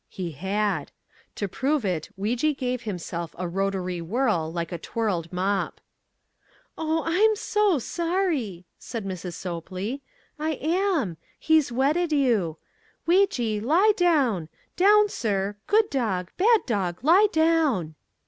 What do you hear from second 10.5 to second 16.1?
am. He's wetted you. Weejee, lie down, down, sir, good